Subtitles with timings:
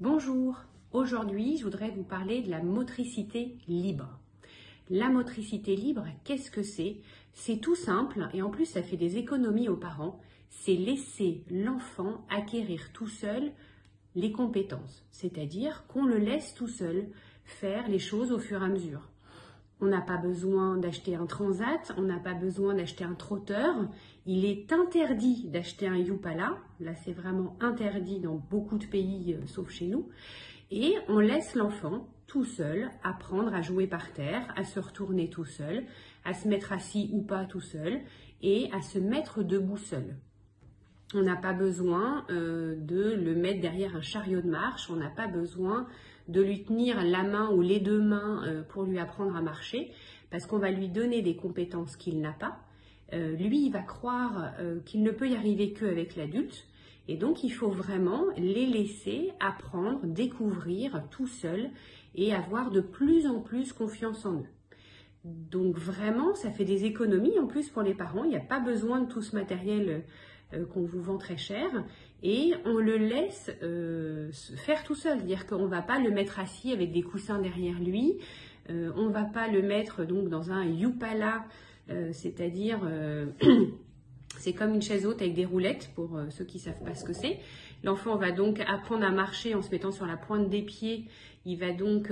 [0.00, 0.56] Bonjour,
[0.90, 4.18] aujourd'hui je voudrais vous parler de la motricité libre.
[4.90, 6.96] La motricité libre, qu'est-ce que c'est?
[7.32, 10.20] C'est tout simple et en plus ça fait des économies aux parents,
[10.50, 13.52] c'est laisser l'enfant acquérir tout seul
[14.16, 17.06] les compétences, c'est-à-dire qu'on le laisse tout seul
[17.44, 19.13] faire les choses au fur et à mesure.
[19.84, 23.86] On n'a pas besoin d'acheter un transat, on n'a pas besoin d'acheter un trotteur.
[24.24, 26.56] Il est interdit d'acheter un Yupala.
[26.80, 30.08] Là, c'est vraiment interdit dans beaucoup de pays, euh, sauf chez nous.
[30.70, 35.44] Et on laisse l'enfant tout seul apprendre à jouer par terre, à se retourner tout
[35.44, 35.84] seul,
[36.24, 38.00] à se mettre assis ou pas tout seul,
[38.40, 40.16] et à se mettre debout seul.
[41.12, 45.10] On n'a pas besoin euh, de le mettre derrière un chariot de marche, on n'a
[45.10, 45.86] pas besoin
[46.28, 49.90] de lui tenir la main ou les deux mains euh, pour lui apprendre à marcher,
[50.30, 52.58] parce qu'on va lui donner des compétences qu'il n'a pas.
[53.12, 54.52] Euh, lui, il va croire
[54.84, 56.66] qu'il ne peut y arriver qu'avec l'adulte,
[57.06, 61.70] et donc il faut vraiment les laisser apprendre, découvrir tout seul
[62.14, 64.48] et avoir de plus en plus confiance en eux.
[65.24, 68.24] Donc vraiment, ça fait des économies en plus pour les parents.
[68.24, 70.04] Il n'y a pas besoin de tout ce matériel
[70.52, 71.66] euh, qu'on vous vend très cher
[72.22, 75.18] et on le laisse euh, faire tout seul.
[75.18, 78.18] C'est-à-dire qu'on ne va pas le mettre assis avec des coussins derrière lui.
[78.68, 81.44] Euh, on ne va pas le mettre donc dans un yupala,
[82.12, 82.80] c'est-à-dire
[84.44, 87.04] c'est comme une chaise haute avec des roulettes pour ceux qui ne savent pas ce
[87.04, 87.38] que c'est.
[87.82, 91.06] L'enfant va donc apprendre à marcher en se mettant sur la pointe des pieds.
[91.46, 92.10] Il va donc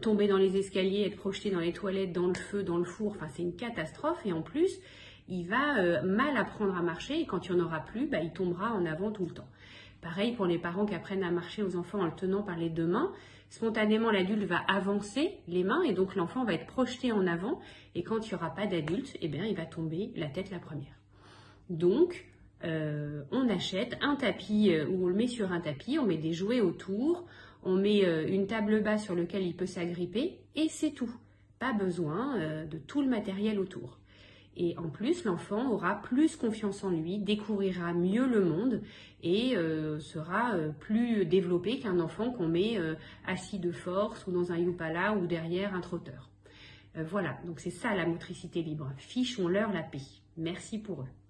[0.00, 3.12] tomber dans les escaliers, être projeté dans les toilettes, dans le feu, dans le four.
[3.12, 4.20] Enfin, c'est une catastrophe.
[4.24, 4.80] Et en plus,
[5.28, 8.20] il va euh, mal apprendre à marcher et quand il n'y en aura plus, bah,
[8.20, 9.48] il tombera en avant tout le temps.
[10.00, 12.68] Pareil pour les parents qui apprennent à marcher aux enfants en le tenant par les
[12.68, 13.12] deux mains.
[13.48, 17.60] Spontanément, l'adulte va avancer les mains et donc l'enfant va être projeté en avant.
[17.94, 20.58] Et quand il n'y aura pas d'adulte, eh bien, il va tomber la tête la
[20.58, 21.01] première.
[21.70, 22.26] Donc,
[22.64, 26.16] euh, on achète un tapis euh, ou on le met sur un tapis, on met
[26.16, 27.26] des jouets autour,
[27.64, 31.14] on met une table basse sur laquelle il peut s'agripper et c'est tout.
[31.60, 34.00] Pas besoin de tout le matériel autour.
[34.56, 38.82] Et en plus, l'enfant aura plus confiance en lui, découvrira mieux le monde
[39.22, 42.94] et euh, sera euh, plus développé qu'un enfant qu'on met euh,
[43.26, 46.28] assis de force ou dans un yupala ou derrière un trotteur.
[46.94, 48.92] voilà, donc c'est ça la motricité libre.
[48.98, 50.02] Fichons-leur la paix.
[50.36, 51.21] Merci pour eux.